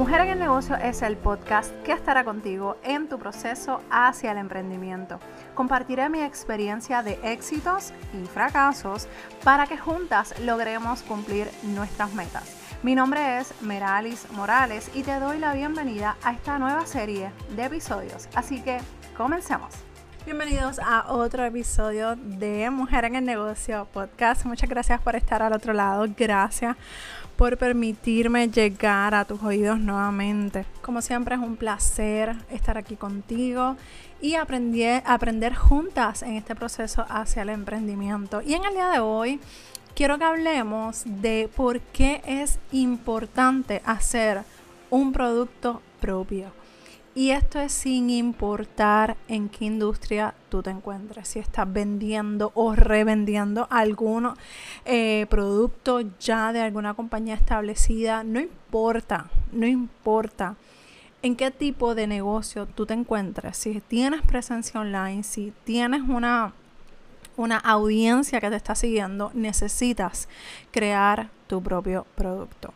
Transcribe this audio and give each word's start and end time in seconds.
Mujer 0.00 0.22
en 0.22 0.28
el 0.30 0.38
Negocio 0.38 0.76
es 0.76 1.02
el 1.02 1.18
podcast 1.18 1.74
que 1.82 1.92
estará 1.92 2.24
contigo 2.24 2.78
en 2.82 3.06
tu 3.06 3.18
proceso 3.18 3.82
hacia 3.90 4.32
el 4.32 4.38
emprendimiento. 4.38 5.20
Compartiré 5.54 6.08
mi 6.08 6.22
experiencia 6.22 7.02
de 7.02 7.18
éxitos 7.22 7.92
y 8.14 8.26
fracasos 8.26 9.08
para 9.44 9.66
que 9.66 9.76
juntas 9.76 10.34
logremos 10.40 11.02
cumplir 11.02 11.50
nuestras 11.64 12.14
metas. 12.14 12.56
Mi 12.82 12.94
nombre 12.94 13.40
es 13.40 13.52
Meralis 13.60 14.26
Morales 14.32 14.90
y 14.94 15.02
te 15.02 15.20
doy 15.20 15.38
la 15.38 15.52
bienvenida 15.52 16.16
a 16.22 16.32
esta 16.32 16.58
nueva 16.58 16.86
serie 16.86 17.30
de 17.54 17.66
episodios. 17.66 18.26
Así 18.34 18.62
que 18.62 18.78
comencemos. 19.18 19.74
Bienvenidos 20.24 20.78
a 20.78 21.12
otro 21.12 21.44
episodio 21.44 22.16
de 22.16 22.70
Mujer 22.70 23.04
en 23.04 23.16
el 23.16 23.24
Negocio 23.26 23.86
podcast. 23.92 24.46
Muchas 24.46 24.68
gracias 24.70 25.00
por 25.00 25.16
estar 25.16 25.42
al 25.42 25.52
otro 25.52 25.74
lado. 25.74 26.06
Gracias 26.16 26.76
por 27.40 27.56
permitirme 27.56 28.50
llegar 28.50 29.14
a 29.14 29.24
tus 29.24 29.42
oídos 29.42 29.80
nuevamente. 29.80 30.66
Como 30.82 31.00
siempre 31.00 31.36
es 31.36 31.40
un 31.40 31.56
placer 31.56 32.36
estar 32.50 32.76
aquí 32.76 32.96
contigo 32.96 33.78
y 34.20 34.34
aprender, 34.34 35.02
aprender 35.06 35.54
juntas 35.54 36.22
en 36.22 36.34
este 36.34 36.54
proceso 36.54 37.06
hacia 37.08 37.40
el 37.40 37.48
emprendimiento. 37.48 38.42
Y 38.42 38.52
en 38.52 38.66
el 38.66 38.74
día 38.74 38.90
de 38.90 38.98
hoy 38.98 39.40
quiero 39.94 40.18
que 40.18 40.24
hablemos 40.24 41.04
de 41.06 41.48
por 41.56 41.80
qué 41.80 42.20
es 42.26 42.58
importante 42.72 43.80
hacer 43.86 44.42
un 44.90 45.10
producto 45.14 45.80
propio. 45.98 46.59
Y 47.14 47.30
esto 47.30 47.58
es 47.58 47.72
sin 47.72 48.08
importar 48.08 49.16
en 49.26 49.48
qué 49.48 49.64
industria 49.64 50.32
tú 50.48 50.62
te 50.62 50.70
encuentres, 50.70 51.26
si 51.26 51.40
estás 51.40 51.70
vendiendo 51.70 52.52
o 52.54 52.76
revendiendo 52.76 53.66
algún 53.68 54.30
eh, 54.84 55.26
producto 55.28 56.02
ya 56.20 56.52
de 56.52 56.60
alguna 56.60 56.94
compañía 56.94 57.34
establecida, 57.34 58.22
no 58.22 58.38
importa, 58.38 59.28
no 59.50 59.66
importa 59.66 60.54
en 61.22 61.34
qué 61.34 61.50
tipo 61.50 61.96
de 61.96 62.06
negocio 62.06 62.66
tú 62.66 62.86
te 62.86 62.94
encuentres, 62.94 63.56
si 63.56 63.80
tienes 63.80 64.22
presencia 64.22 64.80
online, 64.80 65.24
si 65.24 65.52
tienes 65.64 66.02
una, 66.02 66.52
una 67.40 67.56
audiencia 67.56 68.38
que 68.38 68.50
te 68.50 68.56
está 68.56 68.74
siguiendo, 68.74 69.30
necesitas 69.32 70.28
crear 70.70 71.30
tu 71.46 71.62
propio 71.62 72.06
producto. 72.14 72.74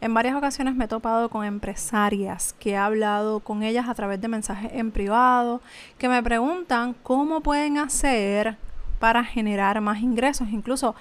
En 0.00 0.14
varias 0.14 0.36
ocasiones 0.36 0.76
me 0.76 0.84
he 0.84 0.88
topado 0.88 1.28
con 1.28 1.44
empresarias 1.44 2.54
que 2.60 2.70
he 2.70 2.76
hablado 2.76 3.40
con 3.40 3.64
ellas 3.64 3.88
a 3.88 3.94
través 3.94 4.20
de 4.20 4.28
mensajes 4.28 4.70
en 4.72 4.92
privado, 4.92 5.60
que 5.98 6.08
me 6.08 6.22
preguntan 6.22 6.94
cómo 7.02 7.40
pueden 7.40 7.76
hacer 7.78 8.56
para 9.00 9.24
generar 9.24 9.80
más 9.80 10.00
ingresos, 10.00 10.48
incluso 10.50 10.94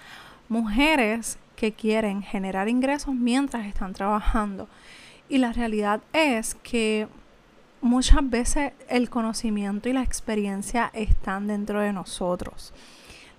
mujeres 0.49 1.37
que 1.55 1.71
quieren 1.71 2.23
generar 2.23 2.67
ingresos 2.67 3.13
mientras 3.13 3.67
están 3.67 3.93
trabajando. 3.93 4.67
Y 5.29 5.37
la 5.37 5.53
realidad 5.53 6.01
es 6.13 6.55
que 6.55 7.07
muchas 7.79 8.27
veces 8.27 8.71
el 8.89 9.11
conocimiento 9.11 9.87
y 9.87 9.93
la 9.93 10.01
experiencia 10.01 10.89
están 10.93 11.45
dentro 11.45 11.79
de 11.79 11.93
nosotros. 11.93 12.73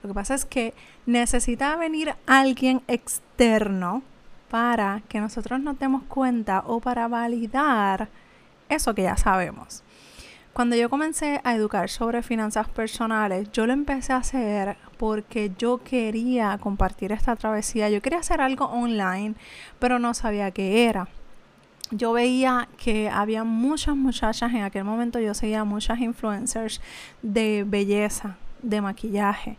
Lo 0.05 0.09
que 0.09 0.15
pasa 0.15 0.35
es 0.35 0.45
que 0.45 0.75
necesita 1.07 1.77
venir 1.77 2.15
alguien 2.27 2.83
externo 2.89 4.03
para 4.51 5.01
que 5.09 5.19
nosotros 5.19 5.61
nos 5.61 5.79
demos 5.79 6.03
cuenta 6.03 6.63
o 6.67 6.79
para 6.79 7.09
validar 7.09 8.11
eso 8.69 8.95
que 8.95 9.05
ya 9.05 9.17
sabemos. 9.17 9.83
Cuando 10.53 10.77
yo 10.77 10.91
comencé 10.91 11.41
a 11.43 11.55
educar 11.55 11.89
sobre 11.89 12.23
finanzas 12.23 12.69
personales, 12.69 13.51
yo 13.51 13.67
lo 13.67 13.73
empecé 13.73 14.13
a 14.13 14.19
hacer 14.19 14.77
porque 14.99 15.53
yo 15.57 15.83
quería 15.83 16.59
compartir 16.59 17.11
esta 17.11 17.35
travesía. 17.35 17.89
Yo 17.89 18.03
quería 18.03 18.19
hacer 18.19 18.43
algo 18.43 18.67
online, 18.67 19.37
pero 19.79 19.99
no 19.99 20.13
sabía 20.13 20.51
qué 20.51 20.85
era. 20.85 21.09
Yo 21.91 22.13
veía 22.13 22.69
que 22.77 23.09
había 23.09 23.43
muchas 23.43 23.97
muchachas, 23.97 24.53
en 24.53 24.65
aquel 24.65 24.85
momento 24.85 25.19
yo 25.19 25.33
seguía 25.33 25.65
muchas 25.65 25.99
influencers 26.01 26.83
de 27.23 27.65
belleza, 27.67 28.37
de 28.65 28.81
maquillaje, 28.81 29.57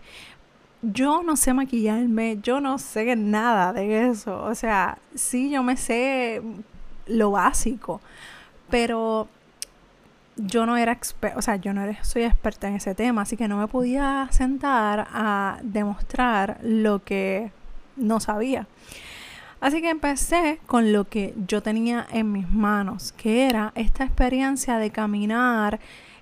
yo 0.91 1.23
no 1.23 1.35
sé 1.35 1.53
maquillarme, 1.53 2.39
yo 2.41 2.59
no 2.59 2.77
sé 2.77 3.15
nada 3.15 3.73
de 3.73 4.07
eso. 4.07 4.43
O 4.43 4.55
sea, 4.55 4.97
sí, 5.13 5.49
yo 5.49 5.63
me 5.63 5.77
sé 5.77 6.41
lo 7.07 7.31
básico, 7.31 8.01
pero 8.69 9.27
yo 10.37 10.65
no 10.65 10.77
era 10.77 10.91
experta, 10.91 11.37
o 11.37 11.41
sea, 11.41 11.55
yo 11.55 11.73
no 11.73 11.81
soy 12.01 12.23
experta 12.23 12.67
en 12.67 12.75
ese 12.75 12.95
tema, 12.95 13.21
así 13.21 13.37
que 13.37 13.47
no 13.47 13.57
me 13.57 13.67
podía 13.67 14.27
sentar 14.31 15.07
a 15.11 15.59
demostrar 15.63 16.59
lo 16.61 17.03
que 17.03 17.51
no 17.95 18.19
sabía. 18.19 18.67
Así 19.61 19.81
que 19.81 19.89
empecé 19.89 20.59
con 20.65 20.91
lo 20.91 21.05
que 21.05 21.33
yo 21.47 21.63
tenía 21.63 22.05
en 22.11 22.31
mis 22.31 22.49
manos, 22.49 23.13
que 23.13 23.47
era 23.47 23.71
esta 23.75 24.03
experiencia 24.03 24.77
de 24.77 24.91
caminar 24.91 25.79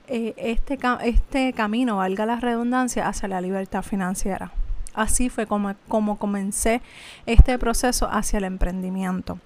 eh, 0.07 0.33
este, 0.37 0.77
este 1.03 1.53
camino, 1.53 1.97
valga 1.97 2.25
la 2.25 2.39
redundancia, 2.39 3.07
hacia 3.07 3.27
la 3.27 3.41
libertad 3.41 3.83
financiera. 3.83 4.51
Así 4.93 5.29
fue 5.29 5.47
como, 5.47 5.73
como 5.87 6.17
comencé 6.17 6.81
este 7.25 7.57
proceso 7.57 8.07
hacia 8.11 8.37
el 8.37 8.43
emprendimiento. 8.43 9.39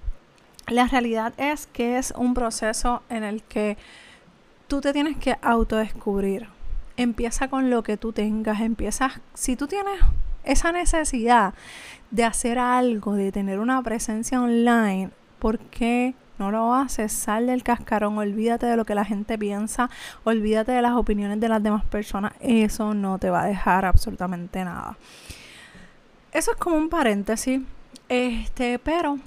La 0.67 0.87
realidad 0.87 1.33
es 1.37 1.67
que 1.67 1.97
es 1.97 2.11
un 2.17 2.33
proceso 2.33 3.01
en 3.09 3.23
el 3.23 3.41
que 3.43 3.77
tú 4.67 4.81
te 4.81 4.91
tienes 4.91 5.15
que 5.17 5.37
autodescubrir. 5.41 6.49
Empieza 6.97 7.47
con 7.47 7.69
lo 7.69 7.83
que 7.83 7.95
tú 7.95 8.11
tengas, 8.11 8.59
empiezas, 8.59 9.21
si 9.33 9.55
tú 9.55 9.67
tienes 9.67 9.99
esa 10.43 10.71
necesidad 10.71 11.53
de 12.11 12.23
hacer 12.25 12.59
algo, 12.59 13.13
de 13.13 13.31
tener 13.31 13.59
una 13.59 13.81
presencia 13.81 14.41
online, 14.41 15.11
¿por 15.39 15.59
qué 15.59 16.15
no 16.39 16.51
lo 16.51 16.73
haces, 16.73 17.11
sal 17.11 17.47
del 17.47 17.63
cascarón, 17.63 18.17
olvídate 18.17 18.65
de 18.65 18.75
lo 18.77 18.85
que 18.85 18.95
la 18.95 19.05
gente 19.05 19.37
piensa, 19.37 19.89
olvídate 20.23 20.71
de 20.71 20.81
las 20.81 20.93
opiniones 20.93 21.39
de 21.39 21.49
las 21.49 21.61
demás 21.61 21.85
personas, 21.85 22.33
eso 22.39 22.93
no 22.93 23.19
te 23.19 23.29
va 23.29 23.43
a 23.43 23.47
dejar 23.47 23.85
absolutamente 23.85 24.63
nada. 24.63 24.97
Eso 26.31 26.51
es 26.51 26.57
como 26.57 26.75
un 26.75 26.89
paréntesis, 26.89 27.61
este, 28.09 28.79
pero 28.79 29.17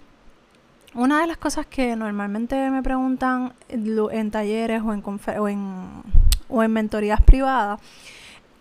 una 0.94 1.20
de 1.20 1.26
las 1.26 1.36
cosas 1.36 1.66
que 1.66 1.94
normalmente 1.96 2.70
me 2.70 2.82
preguntan 2.82 3.52
en 3.68 4.30
talleres 4.30 4.82
o 4.82 4.92
en, 4.92 5.02
o 5.38 5.48
en, 5.48 6.02
o 6.48 6.62
en 6.62 6.72
mentorías 6.72 7.20
privadas 7.22 7.80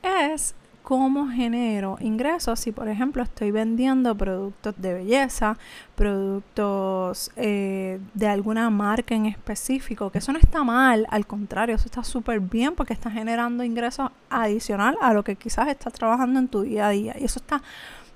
es 0.02 0.56
cómo 0.90 1.30
genero 1.30 1.98
ingresos 2.00 2.60
si, 2.60 2.72
por 2.72 2.88
ejemplo, 2.88 3.22
estoy 3.22 3.52
vendiendo 3.52 4.16
productos 4.16 4.74
de 4.80 4.96
belleza, 4.96 5.56
productos 5.94 7.30
eh, 7.36 8.00
de 8.16 8.28
alguna 8.28 8.72
marca 8.72 9.14
en 9.14 9.28
específico, 9.28 10.10
que 10.10 10.18
eso 10.18 10.34
no 10.34 10.40
está 10.40 10.64
mal, 10.64 11.06
al 11.12 11.28
contrario, 11.28 11.76
eso 11.76 11.86
está 11.86 12.04
súper 12.04 12.40
bien 12.40 12.74
porque 12.74 12.94
está 12.94 13.12
generando 13.12 13.64
ingresos 13.64 14.10
adicional 14.32 14.98
a 15.00 15.14
lo 15.14 15.24
que 15.24 15.36
quizás 15.36 15.68
estás 15.68 15.94
trabajando 15.94 16.40
en 16.40 16.48
tu 16.48 16.64
día 16.64 16.88
a 16.88 16.90
día. 16.90 17.16
Y 17.20 17.26
eso 17.26 17.38
está 17.38 17.62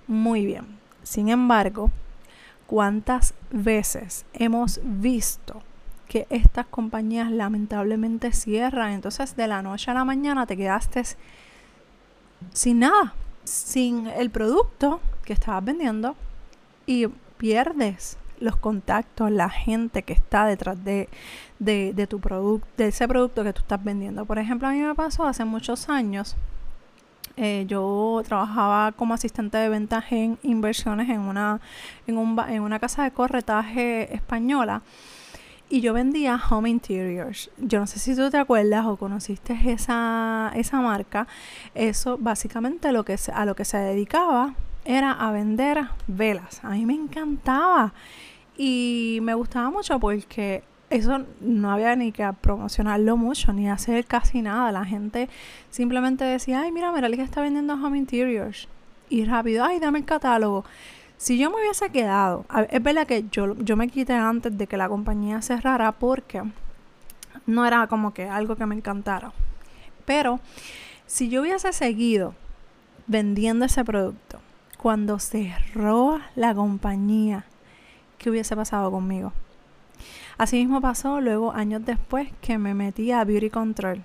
muy 0.08 0.44
bien. 0.44 0.66
Sin 1.04 1.30
embargo, 1.30 1.92
¿cuántas 2.66 3.36
veces 3.52 4.26
hemos 4.34 4.80
visto 4.84 5.62
que 6.08 6.26
estas 6.32 6.66
compañías 6.66 7.30
lamentablemente 7.30 8.32
cierran? 8.32 8.94
Entonces, 8.94 9.36
de 9.36 9.48
la 9.48 9.62
noche 9.62 9.92
a 9.92 9.94
la 9.94 10.06
mañana 10.06 10.48
te 10.48 10.58
quedaste 10.58 11.04
sin 12.52 12.80
nada, 12.80 13.14
sin 13.44 14.08
el 14.08 14.30
producto 14.30 15.00
que 15.26 15.34
estabas 15.34 15.64
vendiendo 15.64 16.16
y 16.86 17.08
pierdes 17.38 18.18
los 18.40 18.56
contactos, 18.58 19.32
la 19.32 19.50
gente 19.50 20.04
que 20.04 20.14
está 20.14 20.46
detrás 20.46 20.84
de, 20.84 21.08
de, 21.60 22.08
tu 22.08 22.20
producto, 22.20 22.68
de 22.78 22.88
ese 22.88 23.08
producto 23.08 23.44
que 23.44 23.54
tú 23.54 23.62
estás 23.62 23.84
vendiendo. 23.84 24.26
Por 24.26 24.38
ejemplo, 24.38 24.68
a 24.68 24.72
mí 24.72 24.80
me 24.80 24.96
pasó 24.96 25.26
hace 25.26 25.46
muchos 25.46 25.90
años. 25.90 26.36
Eh, 27.38 27.66
yo 27.68 28.22
trabajaba 28.26 28.92
como 28.92 29.14
asistente 29.14 29.58
de 29.58 29.70
ventas 29.70 30.06
en 30.12 30.38
inversiones 30.44 31.10
en 31.10 31.22
una, 31.22 31.62
en, 32.06 32.18
un, 32.18 32.38
en 32.48 32.62
una 32.62 32.80
casa 32.80 33.04
de 33.04 33.12
corretaje 33.12 34.14
española 34.14 34.84
y 35.74 35.82
yo 35.82 35.92
vendía 35.92 36.40
home 36.52 36.70
interiors. 36.70 37.50
Yo 37.58 37.80
no 37.80 37.88
sé 37.88 37.98
si 37.98 38.16
tú 38.16 38.30
te 38.30 38.38
acuerdas 38.38 38.86
o 38.86 38.96
conociste 38.96 39.58
esa, 39.66 40.52
esa 40.54 40.80
marca. 40.82 41.26
Eso 41.74 42.20
básicamente 42.20 42.90
a 42.90 42.92
lo 42.92 43.04
que 43.04 43.18
se 43.18 43.78
dedicaba 43.78 44.54
era 44.86 45.14
a 45.14 45.32
vender 45.32 45.88
velas. 46.06 46.64
A 46.64 46.70
mí 46.70 46.86
me 46.86 46.94
encantaba 46.94 47.92
y 48.56 49.18
me 49.24 49.34
gustaba 49.34 49.72
mucho 49.72 50.00
porque 50.00 50.64
eso 50.92 51.26
no 51.42 51.72
había 51.72 51.96
ni 51.96 52.12
que 52.12 52.32
promocionarlo 52.40 53.18
mucho, 53.18 53.52
ni 53.52 53.68
hacer 53.68 54.06
casi 54.06 54.44
nada. 54.44 54.72
La 54.72 54.86
gente 54.86 55.28
simplemente 55.72 56.24
decía, 56.24 56.62
ay, 56.62 56.72
mira, 56.72 56.92
mira, 56.92 57.10
que 57.10 57.24
está 57.24 57.42
vendiendo 57.42 57.74
home 57.74 57.98
interiors. 57.98 58.68
Y 59.10 59.26
rápido, 59.26 59.66
ay, 59.66 59.80
dame 59.80 59.98
el 59.98 60.06
catálogo. 60.06 60.66
Si 61.24 61.38
yo 61.38 61.50
me 61.50 61.56
hubiese 61.56 61.90
quedado, 61.90 62.46
es 62.70 62.84
verdad 62.84 63.08
que 63.08 63.24
yo, 63.32 63.56
yo 63.56 63.78
me 63.78 63.88
quité 63.88 64.12
antes 64.12 64.58
de 64.58 64.68
que 64.68 64.76
la 64.76 64.90
compañía 64.90 65.42
cerrara 65.42 65.94
porque 65.94 66.44
no 67.46 67.66
era 67.66 67.88
como 67.88 68.14
que 68.14 68.28
algo 68.28 68.58
que 68.58 68.66
me 68.66 68.76
encantara. 68.76 69.32
Pero 70.04 70.42
si 71.08 71.30
yo 71.30 71.40
hubiese 71.40 71.72
seguido 71.72 72.36
vendiendo 73.08 73.64
ese 73.64 73.86
producto, 73.86 74.42
cuando 74.78 75.18
cerró 75.18 76.20
la 76.36 76.54
compañía, 76.54 77.46
¿qué 78.18 78.30
hubiese 78.30 78.54
pasado 78.58 78.92
conmigo? 78.92 79.32
Así 80.38 80.58
mismo 80.58 80.82
pasó 80.82 81.22
luego 81.22 81.54
años 81.54 81.86
después 81.86 82.28
que 82.42 82.58
me 82.58 82.74
metí 82.74 83.14
a 83.14 83.24
Beauty 83.24 83.50
Control. 83.50 84.04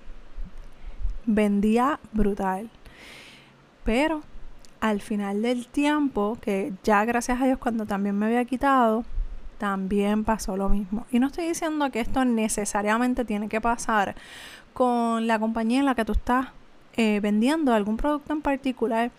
Vendía 1.25 1.99
brutal. 2.13 2.69
Pero 3.83 4.21
al 4.79 5.01
final 5.01 5.41
del 5.41 5.67
tiempo, 5.67 6.37
que 6.41 6.73
ya 6.83 7.05
gracias 7.05 7.41
a 7.41 7.45
Dios 7.45 7.57
cuando 7.57 7.85
también 7.85 8.17
me 8.17 8.27
había 8.27 8.45
quitado, 8.45 9.03
también 9.57 10.23
pasó 10.23 10.57
lo 10.57 10.69
mismo. 10.69 11.05
Y 11.11 11.19
no 11.19 11.27
estoy 11.27 11.47
diciendo 11.47 11.91
que 11.91 11.99
esto 11.99 12.25
necesariamente 12.25 13.25
tiene 13.25 13.49
que 13.49 13.61
pasar 13.61 14.15
con 14.73 15.27
la 15.27 15.37
compañía 15.37 15.79
en 15.79 15.85
la 15.85 15.95
que 15.95 16.05
tú 16.05 16.13
estás 16.13 16.47
eh, 16.95 17.19
vendiendo 17.21 17.73
algún 17.73 17.97
producto 17.97 18.33
en 18.33 18.41
particular, 18.41 19.11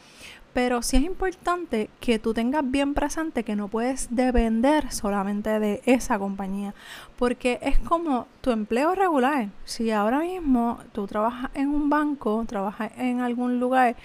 pero 0.53 0.83
sí 0.83 0.97
es 0.97 1.05
importante 1.05 1.89
que 2.01 2.19
tú 2.19 2.35
tengas 2.35 2.69
bien 2.69 2.95
presente 2.95 3.45
que 3.45 3.55
no 3.55 3.69
puedes 3.69 4.09
depender 4.11 4.91
solamente 4.91 5.61
de 5.61 5.81
esa 5.87 6.19
compañía, 6.19 6.75
porque 7.17 7.59
es 7.63 7.79
como 7.79 8.27
tu 8.41 8.51
empleo 8.51 8.95
regular. 8.95 9.49
Si 9.65 9.91
ahora 9.93 10.21
mismo 10.21 10.79
tú 10.93 11.07
trabajas 11.07 11.51
en 11.55 11.69
un 11.69 11.89
banco, 11.89 12.45
trabajas 12.49 12.91
en 12.97 13.21
algún 13.21 13.61
lugar 13.61 13.97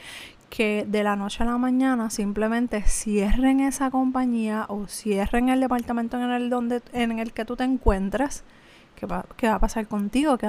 que 0.55 0.85
de 0.87 1.03
la 1.03 1.17
noche 1.17 1.43
a 1.43 1.45
la 1.45 1.57
mañana 1.57 2.09
simplemente 2.09 2.81
cierren 2.83 3.59
esa 3.59 3.91
compañía 3.91 4.65
o 4.69 4.87
cierren 4.87 5.49
el 5.49 5.59
departamento 5.59 6.15
en 6.15 6.31
el, 6.31 6.49
donde, 6.49 6.81
en 6.93 7.19
el 7.19 7.33
que 7.33 7.43
tú 7.43 7.57
te 7.57 7.65
encuentras, 7.65 8.45
¿qué 8.95 9.05
va, 9.05 9.25
qué 9.35 9.49
va 9.49 9.55
a 9.55 9.59
pasar 9.59 9.85
contigo? 9.89 10.37
¿Qué, 10.37 10.47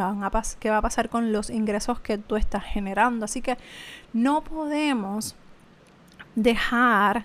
¿Qué 0.60 0.70
va 0.70 0.76
a 0.76 0.82
pasar 0.82 1.08
con 1.08 1.32
los 1.32 1.50
ingresos 1.50 1.98
que 1.98 2.18
tú 2.18 2.36
estás 2.36 2.62
generando? 2.62 3.24
Así 3.24 3.42
que 3.42 3.58
no 4.12 4.44
podemos 4.44 5.34
dejar 6.36 7.24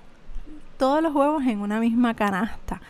todos 0.79 1.03
los 1.03 1.13
huevos 1.13 1.43
en 1.45 1.59
una 1.59 1.79
misma 1.79 2.15
canasta. 2.15 2.81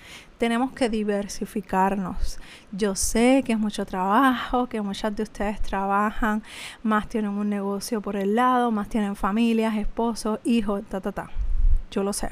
Tenemos 0.41 0.71
que 0.71 0.89
diversificarnos. 0.89 2.39
Yo 2.71 2.95
sé 2.95 3.43
que 3.45 3.53
es 3.53 3.59
mucho 3.59 3.85
trabajo, 3.85 4.65
que 4.65 4.81
muchas 4.81 5.15
de 5.15 5.21
ustedes 5.21 5.61
trabajan, 5.61 6.41
más 6.81 7.07
tienen 7.07 7.29
un 7.29 7.47
negocio 7.47 8.01
por 8.01 8.15
el 8.15 8.33
lado, 8.33 8.71
más 8.71 8.89
tienen 8.89 9.15
familias, 9.15 9.77
esposos, 9.77 10.39
hijos, 10.43 10.81
ta, 10.89 10.99
ta, 10.99 11.11
ta. 11.11 11.29
Yo 11.91 12.01
lo 12.01 12.11
sé. 12.11 12.31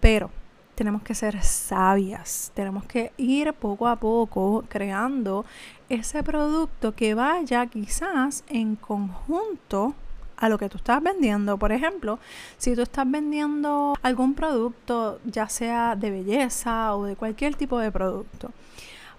Pero 0.00 0.32
tenemos 0.74 1.02
que 1.02 1.14
ser 1.14 1.40
sabias, 1.44 2.50
tenemos 2.54 2.82
que 2.86 3.12
ir 3.18 3.52
poco 3.52 3.86
a 3.86 3.94
poco 3.94 4.64
creando 4.68 5.44
ese 5.88 6.24
producto 6.24 6.96
que 6.96 7.14
vaya 7.14 7.66
quizás 7.66 8.42
en 8.48 8.74
conjunto 8.74 9.94
a 10.36 10.48
lo 10.48 10.58
que 10.58 10.68
tú 10.68 10.78
estás 10.78 11.02
vendiendo. 11.02 11.58
Por 11.58 11.72
ejemplo, 11.72 12.18
si 12.58 12.74
tú 12.74 12.82
estás 12.82 13.10
vendiendo 13.10 13.94
algún 14.02 14.34
producto, 14.34 15.20
ya 15.24 15.48
sea 15.48 15.96
de 15.96 16.10
belleza 16.10 16.94
o 16.94 17.04
de 17.04 17.16
cualquier 17.16 17.54
tipo 17.54 17.78
de 17.78 17.90
producto, 17.90 18.50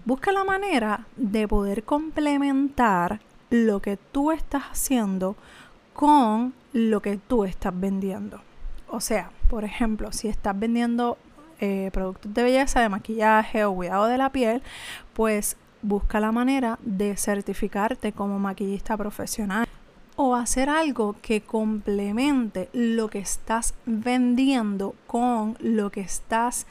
busca 0.05 0.31
la 0.31 0.43
manera 0.43 1.05
de 1.15 1.47
poder 1.47 1.83
complementar 1.83 3.19
lo 3.49 3.81
que 3.81 3.97
tú 3.97 4.31
estás 4.31 4.63
haciendo 4.71 5.35
con 5.93 6.53
lo 6.73 7.01
que 7.01 7.17
tú 7.17 7.43
estás 7.45 7.77
vendiendo. 7.77 8.41
O 8.89 9.01
sea, 9.01 9.31
por 9.49 9.63
ejemplo, 9.63 10.11
si 10.11 10.27
estás 10.27 10.57
vendiendo 10.57 11.17
eh, 11.59 11.89
productos 11.91 12.33
de 12.33 12.43
belleza, 12.43 12.81
de 12.81 12.89
maquillaje 12.89 13.65
o 13.65 13.73
cuidado 13.73 14.05
de 14.05 14.17
la 14.17 14.31
piel, 14.31 14.61
pues 15.13 15.57
busca 15.81 16.19
la 16.19 16.31
manera 16.31 16.77
de 16.81 17.15
certificarte 17.17 18.11
como 18.11 18.39
maquillista 18.39 18.97
profesional 18.97 19.66
hacer 20.35 20.69
algo 20.69 21.15
que 21.21 21.41
complemente 21.41 22.69
lo 22.73 23.09
que 23.09 23.19
estás 23.19 23.73
vendiendo 23.85 24.95
con 25.07 25.57
lo 25.59 25.91
que 25.91 26.01
estás 26.01 26.67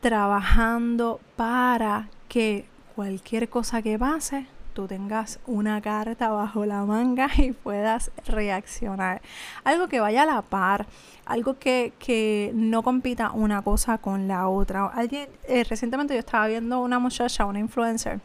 trabajando 0.00 1.20
para 1.36 2.08
que 2.28 2.66
cualquier 2.94 3.48
cosa 3.48 3.82
que 3.82 3.98
pase 3.98 4.46
tú 4.74 4.88
tengas 4.88 5.38
una 5.46 5.80
carta 5.80 6.28
bajo 6.28 6.66
la 6.66 6.84
manga 6.84 7.30
y 7.38 7.52
puedas 7.52 8.10
reaccionar. 8.26 9.22
Algo 9.62 9.88
que 9.88 10.00
vaya 10.00 10.24
a 10.24 10.26
la 10.26 10.42
par, 10.42 10.86
algo 11.24 11.58
que, 11.58 11.94
que 11.98 12.50
no 12.54 12.82
compita 12.82 13.30
una 13.30 13.62
cosa 13.62 13.98
con 13.98 14.28
la 14.28 14.48
otra. 14.48 14.86
Alguien, 14.86 15.28
eh, 15.44 15.64
recientemente 15.64 16.12
yo 16.12 16.20
estaba 16.20 16.48
viendo 16.48 16.80
una 16.80 16.98
muchacha, 16.98 17.46
una 17.46 17.60
influencer, 17.60 18.20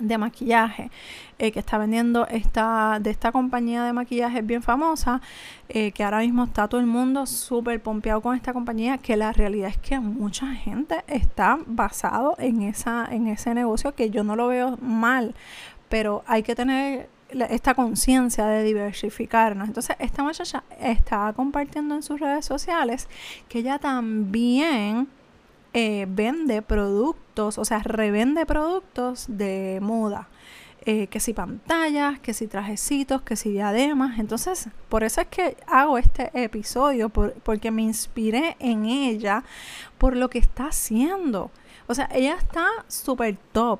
de 0.00 0.18
maquillaje 0.18 0.90
eh, 1.38 1.52
que 1.52 1.58
está 1.58 1.78
vendiendo 1.78 2.26
esta 2.28 2.98
de 3.00 3.10
esta 3.10 3.30
compañía 3.30 3.84
de 3.84 3.92
maquillaje 3.92 4.42
bien 4.42 4.62
famosa 4.62 5.20
eh, 5.68 5.92
que 5.92 6.02
ahora 6.04 6.20
mismo 6.20 6.44
está 6.44 6.66
todo 6.68 6.80
el 6.80 6.86
mundo 6.86 7.26
súper 7.26 7.82
pompeado 7.82 8.20
con 8.20 8.34
esta 8.34 8.52
compañía 8.52 8.98
que 8.98 9.16
la 9.16 9.32
realidad 9.32 9.68
es 9.68 9.78
que 9.78 10.00
mucha 10.00 10.54
gente 10.54 11.04
está 11.06 11.58
basado 11.66 12.36
en 12.38 12.62
esa 12.62 13.06
en 13.10 13.28
ese 13.28 13.54
negocio 13.54 13.94
que 13.94 14.10
yo 14.10 14.24
no 14.24 14.34
lo 14.36 14.48
veo 14.48 14.78
mal 14.80 15.34
pero 15.88 16.24
hay 16.26 16.42
que 16.42 16.54
tener 16.54 17.10
esta 17.50 17.74
conciencia 17.74 18.46
de 18.46 18.62
diversificarnos. 18.62 19.68
Entonces, 19.68 19.96
esta 19.98 20.22
muchacha 20.22 20.64
está 20.80 21.32
compartiendo 21.34 21.94
en 21.94 22.02
sus 22.02 22.20
redes 22.20 22.44
sociales 22.44 23.08
que 23.48 23.60
ella 23.60 23.78
también 23.78 25.08
eh, 25.74 26.06
vende 26.08 26.62
productos, 26.62 27.58
o 27.58 27.64
sea, 27.64 27.78
revende 27.80 28.46
productos 28.46 29.26
de 29.28 29.78
moda. 29.80 30.28
Eh, 30.84 31.06
que 31.06 31.20
si 31.20 31.32
pantallas, 31.32 32.18
que 32.18 32.34
si 32.34 32.48
trajecitos, 32.48 33.22
que 33.22 33.36
si 33.36 33.52
diademas. 33.52 34.18
Entonces, 34.18 34.68
por 34.88 35.04
eso 35.04 35.20
es 35.20 35.28
que 35.28 35.56
hago 35.68 35.96
este 35.96 36.30
episodio, 36.34 37.08
porque 37.08 37.70
me 37.70 37.82
inspiré 37.82 38.56
en 38.58 38.86
ella 38.86 39.44
por 39.98 40.16
lo 40.16 40.28
que 40.28 40.38
está 40.38 40.66
haciendo. 40.66 41.52
O 41.86 41.94
sea, 41.94 42.08
ella 42.12 42.34
está 42.34 42.66
súper 42.88 43.36
top 43.52 43.78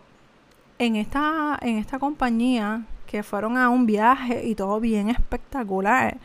en 0.78 0.94
esta, 0.96 1.58
en 1.60 1.78
esta 1.78 1.98
compañía 1.98 2.84
que 3.06 3.22
fueron 3.22 3.56
a 3.58 3.68
un 3.68 3.84
viaje 3.84 4.46
y 4.46 4.54
todo 4.54 4.78
bien 4.78 5.08
espectacular. 5.08 6.18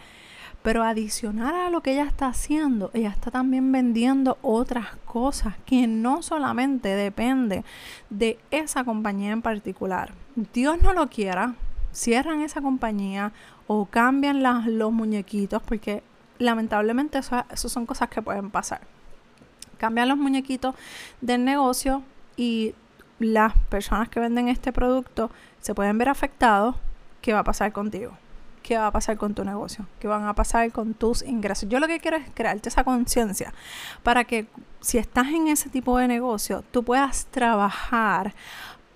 Pero 0.68 0.84
adicional 0.84 1.56
a 1.56 1.70
lo 1.70 1.80
que 1.80 1.94
ella 1.94 2.04
está 2.04 2.28
haciendo, 2.28 2.92
ella 2.94 3.08
está 3.08 3.32
también 3.32 3.72
vendiendo 3.72 4.38
otras 4.42 4.98
cosas 5.06 5.54
que 5.66 5.88
no 5.88 6.22
solamente 6.22 6.90
depende 6.90 7.64
de 8.10 8.38
esa 8.52 8.84
compañía 8.84 9.32
en 9.32 9.42
particular. 9.42 10.12
Dios 10.54 10.82
no 10.84 10.92
lo 10.92 11.08
quiera, 11.08 11.56
cierran 11.94 12.42
esa 12.42 12.60
compañía 12.60 13.32
o 13.68 13.86
cambian 13.86 14.44
los 14.44 14.92
muñequitos 14.92 15.64
porque 15.64 16.04
lamentablemente 16.38 17.20
eso, 17.20 17.46
eso 17.50 17.70
son 17.70 17.86
cosas 17.86 18.10
que 18.10 18.22
pueden 18.22 18.52
pasar. 18.52 18.82
Cambian 19.78 20.10
los 20.10 20.18
muñequitos 20.18 20.76
del 21.22 21.46
negocio 21.46 22.04
y 22.36 22.76
las 23.20 23.58
personas 23.70 24.10
que 24.10 24.20
venden 24.20 24.50
este 24.50 24.74
producto 24.74 25.32
se 25.62 25.74
pueden 25.74 25.98
ver 25.98 26.10
afectados. 26.10 26.76
¿Qué 27.22 27.32
va 27.32 27.40
a 27.40 27.46
pasar 27.46 27.72
contigo? 27.72 28.18
Qué 28.68 28.78
va 28.78 28.88
a 28.88 28.92
pasar 28.92 29.16
con 29.16 29.34
tu 29.34 29.46
negocio, 29.46 29.88
qué 29.98 30.10
van 30.10 30.26
a 30.26 30.34
pasar 30.34 30.70
con 30.74 30.94
tus 30.94 31.22
ingresos. 31.22 31.70
Yo 31.70 31.80
lo 31.80 31.88
que 31.88 32.02
quiero 32.02 32.18
es 32.18 32.30
crearte 32.34 32.68
esa 32.68 32.84
conciencia 32.84 33.54
para 34.04 34.26
que 34.26 34.48
si 34.82 34.98
estás 34.98 35.28
en 35.28 35.48
ese 35.48 35.70
tipo 35.70 35.98
de 35.98 36.10
negocio, 36.10 36.66
tú 36.70 36.84
puedas 36.84 37.28
trabajar 37.28 38.34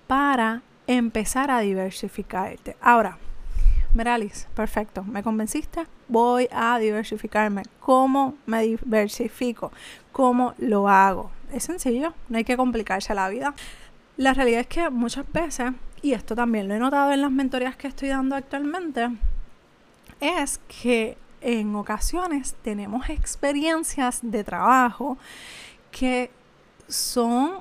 para 0.06 0.60
empezar 0.86 1.50
a 1.50 1.60
diversificarte. 1.60 2.76
Ahora, 2.82 3.16
Meralis, 3.94 4.46
perfecto, 4.54 5.04
me 5.04 5.22
convenciste, 5.22 5.86
voy 6.06 6.48
a 6.52 6.78
diversificarme. 6.78 7.62
¿Cómo 7.80 8.34
me 8.44 8.60
diversifico? 8.64 9.72
¿Cómo 10.12 10.52
lo 10.58 10.86
hago? 10.90 11.30
Es 11.50 11.64
sencillo, 11.64 12.12
no 12.28 12.36
hay 12.36 12.44
que 12.44 12.58
complicarse 12.58 13.14
la 13.14 13.30
vida. 13.30 13.54
La 14.18 14.34
realidad 14.34 14.60
es 14.60 14.66
que 14.66 14.90
muchas 14.90 15.24
veces, 15.32 15.72
y 16.02 16.12
esto 16.12 16.36
también 16.36 16.68
lo 16.68 16.74
he 16.74 16.78
notado 16.78 17.10
en 17.12 17.22
las 17.22 17.30
mentorías 17.30 17.74
que 17.76 17.88
estoy 17.88 18.10
dando 18.10 18.36
actualmente, 18.36 19.08
es 20.22 20.60
que 20.68 21.18
en 21.40 21.74
ocasiones 21.74 22.54
tenemos 22.62 23.10
experiencias 23.10 24.20
de 24.22 24.44
trabajo 24.44 25.18
que 25.90 26.30
son, 26.88 27.54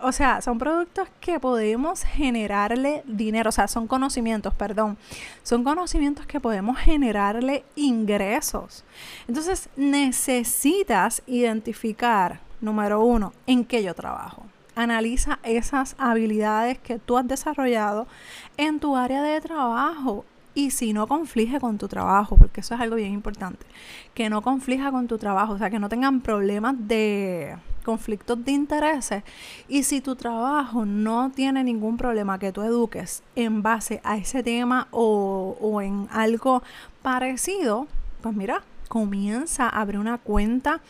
o 0.00 0.10
sea, 0.10 0.42
son 0.42 0.58
productos 0.58 1.08
que 1.20 1.38
podemos 1.38 2.02
generarle 2.02 3.04
dinero, 3.06 3.50
o 3.50 3.52
sea, 3.52 3.68
son 3.68 3.86
conocimientos, 3.86 4.52
perdón, 4.54 4.98
son 5.44 5.62
conocimientos 5.62 6.26
que 6.26 6.40
podemos 6.40 6.76
generarle 6.76 7.64
ingresos. 7.76 8.84
Entonces, 9.28 9.68
necesitas 9.76 11.22
identificar, 11.28 12.40
número 12.60 13.00
uno, 13.00 13.32
en 13.46 13.64
qué 13.64 13.84
yo 13.84 13.94
trabajo. 13.94 14.42
Analiza 14.74 15.38
esas 15.44 15.94
habilidades 15.98 16.78
que 16.78 16.98
tú 16.98 17.16
has 17.16 17.26
desarrollado 17.28 18.08
en 18.56 18.80
tu 18.80 18.96
área 18.96 19.22
de 19.22 19.40
trabajo 19.40 20.24
y 20.58 20.72
si 20.72 20.92
no 20.92 21.06
conflige 21.06 21.60
con 21.60 21.78
tu 21.78 21.86
trabajo, 21.86 22.36
porque 22.36 22.62
eso 22.62 22.74
es 22.74 22.80
algo 22.80 22.96
bien 22.96 23.12
importante, 23.12 23.64
que 24.12 24.28
no 24.28 24.42
conflija 24.42 24.90
con 24.90 25.06
tu 25.06 25.16
trabajo, 25.16 25.52
o 25.52 25.58
sea, 25.58 25.70
que 25.70 25.78
no 25.78 25.88
tengan 25.88 26.20
problemas 26.20 26.74
de 26.76 27.56
conflictos 27.84 28.44
de 28.44 28.50
intereses 28.50 29.22
y 29.68 29.84
si 29.84 30.00
tu 30.00 30.16
trabajo 30.16 30.84
no 30.84 31.30
tiene 31.30 31.62
ningún 31.62 31.96
problema 31.96 32.40
que 32.40 32.50
tú 32.50 32.62
eduques 32.62 33.22
en 33.36 33.62
base 33.62 34.00
a 34.02 34.16
ese 34.16 34.42
tema 34.42 34.88
o, 34.90 35.56
o 35.60 35.80
en 35.80 36.08
algo 36.10 36.64
parecido, 37.02 37.86
pues 38.20 38.34
mira, 38.34 38.64
comienza 38.88 39.68
a 39.68 39.80
abrir 39.80 40.00
una 40.00 40.18
cuenta 40.18 40.80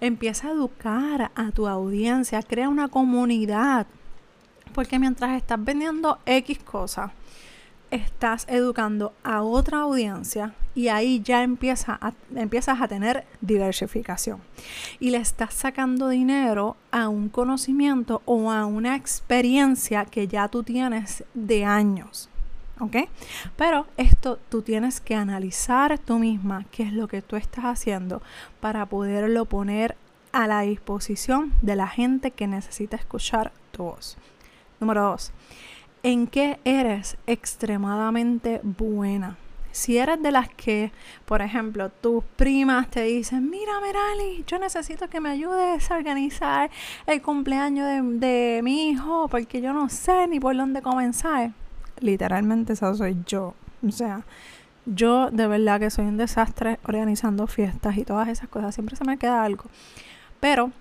Empieza 0.00 0.46
a 0.46 0.52
educar 0.52 1.32
a 1.34 1.50
tu 1.50 1.66
audiencia, 1.66 2.40
crea 2.44 2.68
una 2.68 2.86
comunidad. 2.86 3.88
Porque 4.72 4.96
mientras 5.00 5.36
estás 5.36 5.64
vendiendo 5.64 6.18
X 6.24 6.60
cosas, 6.60 7.10
estás 7.90 8.46
educando 8.48 9.12
a 9.24 9.42
otra 9.42 9.80
audiencia 9.80 10.54
y 10.74 10.88
ahí 10.88 11.20
ya 11.20 11.42
empieza 11.42 11.98
empiezas 12.34 12.80
a 12.80 12.88
tener 12.88 13.24
diversificación. 13.40 14.40
Y 15.00 15.10
le 15.10 15.18
estás 15.18 15.54
sacando 15.54 16.08
dinero 16.08 16.76
a 16.90 17.08
un 17.08 17.28
conocimiento 17.28 18.22
o 18.24 18.52
a 18.52 18.66
una 18.66 18.96
experiencia 18.96 20.04
que 20.04 20.28
ya 20.28 20.48
tú 20.48 20.62
tienes 20.62 21.24
de 21.34 21.64
años. 21.64 22.28
¿Ok? 22.80 22.96
Pero 23.56 23.86
esto 23.96 24.38
tú 24.48 24.62
tienes 24.62 25.00
que 25.00 25.16
analizar 25.16 25.98
tú 25.98 26.20
misma 26.20 26.64
qué 26.70 26.84
es 26.84 26.92
lo 26.92 27.08
que 27.08 27.22
tú 27.22 27.34
estás 27.34 27.64
haciendo 27.64 28.22
para 28.60 28.86
poderlo 28.86 29.46
poner 29.46 29.96
a 30.32 30.46
la 30.46 30.60
disposición 30.60 31.52
de 31.62 31.74
la 31.74 31.88
gente 31.88 32.30
que 32.30 32.46
necesita 32.46 32.96
escuchar 32.96 33.52
tu 33.72 33.84
voz. 33.84 34.16
Número 34.78 35.02
dos, 35.02 35.32
¿en 36.08 36.26
qué 36.26 36.58
eres 36.64 37.18
extremadamente 37.26 38.62
buena? 38.62 39.36
Si 39.72 39.98
eres 39.98 40.22
de 40.22 40.32
las 40.32 40.48
que, 40.48 40.90
por 41.26 41.42
ejemplo, 41.42 41.90
tus 41.90 42.24
primas 42.24 42.88
te 42.88 43.02
dicen, 43.02 43.50
mira 43.50 43.78
Merali, 43.78 44.42
yo 44.46 44.58
necesito 44.58 45.10
que 45.10 45.20
me 45.20 45.28
ayudes 45.28 45.90
a 45.90 45.96
organizar 45.96 46.70
el 47.06 47.20
cumpleaños 47.20 47.86
de, 48.18 48.60
mi 48.64 48.88
hijo 48.88 49.28
porque 49.28 49.60
yo 49.60 49.74
no 49.74 49.90
sé 49.90 50.26
ni 50.28 50.40
por 50.40 50.56
dónde 50.56 50.80
comenzar. 50.80 51.50
Literalmente 52.00 52.72
eso 52.72 52.94
soy 52.94 53.18
yo. 53.26 53.52
O 53.86 53.92
sea, 53.92 54.22
yo 54.86 55.30
de 55.30 55.46
verdad 55.46 55.78
que 55.78 55.90
soy 55.90 56.06
un 56.06 56.16
desastre 56.16 56.78
organizando 56.84 57.46
fiestas 57.46 57.98
y 57.98 58.04
todas 58.04 58.28
esas 58.28 58.48
cosas. 58.48 58.74
Siempre 58.74 58.96
se 58.96 59.04
me 59.04 59.18
queda 59.18 59.44
algo. 59.44 59.64
Pero 60.40 60.72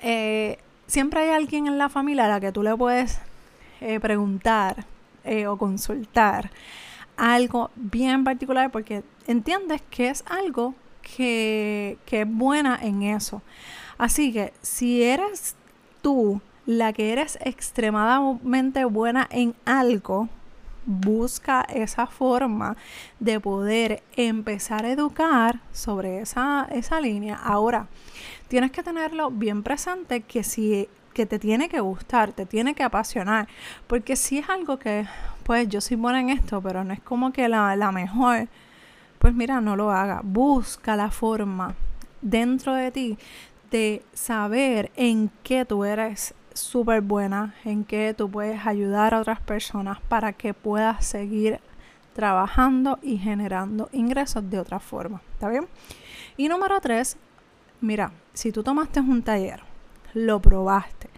eh, 0.00 0.58
siempre 0.88 1.20
hay 1.20 1.30
alguien 1.30 1.68
en 1.68 1.78
la 1.78 1.88
familia 1.88 2.24
a 2.24 2.28
la 2.28 2.40
que 2.40 2.50
tú 2.50 2.64
le 2.64 2.76
puedes 2.76 3.20
eh, 3.82 4.00
preguntar 4.00 4.84
eh, 5.24 5.46
o 5.46 5.56
consultar 5.56 6.50
algo 7.16 7.70
bien 7.76 8.24
particular 8.24 8.70
porque 8.70 9.02
entiendes 9.26 9.82
que 9.90 10.08
es 10.08 10.24
algo 10.26 10.74
que, 11.02 11.98
que 12.06 12.22
es 12.22 12.28
buena 12.28 12.78
en 12.80 13.02
eso. 13.02 13.42
Así 13.98 14.32
que 14.32 14.52
si 14.62 15.02
eres 15.02 15.56
tú 16.00 16.40
la 16.66 16.92
que 16.92 17.12
eres 17.12 17.38
extremadamente 17.42 18.84
buena 18.84 19.28
en 19.30 19.54
algo, 19.64 20.28
busca 20.84 21.62
esa 21.62 22.06
forma 22.06 22.76
de 23.20 23.40
poder 23.40 24.02
empezar 24.16 24.84
a 24.84 24.90
educar 24.90 25.60
sobre 25.72 26.20
esa, 26.20 26.66
esa 26.70 27.00
línea. 27.00 27.36
Ahora, 27.36 27.88
tienes 28.48 28.72
que 28.72 28.82
tenerlo 28.82 29.30
bien 29.30 29.62
presente 29.62 30.22
que 30.22 30.42
si 30.42 30.88
que 31.12 31.26
te 31.26 31.38
tiene 31.38 31.68
que 31.68 31.80
gustar, 31.80 32.32
te 32.32 32.46
tiene 32.46 32.74
que 32.74 32.82
apasionar, 32.82 33.48
porque 33.86 34.16
si 34.16 34.38
es 34.38 34.48
algo 34.48 34.78
que, 34.78 35.06
pues 35.44 35.68
yo 35.68 35.80
soy 35.80 35.96
buena 35.96 36.20
en 36.20 36.30
esto, 36.30 36.60
pero 36.60 36.84
no 36.84 36.92
es 36.92 37.00
como 37.00 37.32
que 37.32 37.48
la, 37.48 37.76
la 37.76 37.92
mejor, 37.92 38.48
pues 39.18 39.34
mira, 39.34 39.60
no 39.60 39.76
lo 39.76 39.90
haga, 39.90 40.20
busca 40.24 40.96
la 40.96 41.10
forma 41.10 41.74
dentro 42.20 42.74
de 42.74 42.90
ti 42.90 43.18
de 43.70 44.02
saber 44.12 44.90
en 44.96 45.30
qué 45.42 45.64
tú 45.64 45.84
eres 45.84 46.34
súper 46.54 47.00
buena 47.00 47.54
en 47.64 47.84
que 47.84 48.14
tú 48.14 48.30
puedes 48.30 48.66
ayudar 48.66 49.14
a 49.14 49.20
otras 49.20 49.40
personas 49.40 49.98
para 50.08 50.32
que 50.32 50.54
puedas 50.54 51.04
seguir 51.04 51.60
trabajando 52.14 52.98
y 53.02 53.16
generando 53.16 53.88
ingresos 53.92 54.48
de 54.50 54.58
otra 54.58 54.78
forma. 54.78 55.22
¿Está 55.32 55.48
bien? 55.48 55.66
Y 56.36 56.48
número 56.48 56.80
tres, 56.80 57.16
mira, 57.80 58.12
si 58.34 58.52
tú 58.52 58.62
tomaste 58.62 59.00
un 59.00 59.22
taller, 59.22 59.62
lo 60.14 60.40
probaste, 60.40 61.08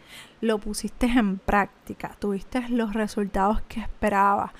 lo 0.40 0.58
pusiste 0.58 1.06
en 1.06 1.38
práctica, 1.38 2.16
tuviste 2.18 2.68
los 2.68 2.94
resultados 2.94 3.60
que 3.62 3.80
esperabas, 3.80 4.52